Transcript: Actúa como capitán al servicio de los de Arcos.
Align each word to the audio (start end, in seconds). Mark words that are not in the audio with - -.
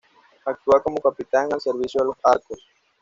Actúa 0.45 0.81
como 0.81 0.97
capitán 0.99 1.53
al 1.53 1.61
servicio 1.61 2.01
de 2.01 2.07
los 2.07 2.15
de 2.15 2.21
Arcos. 2.23 2.59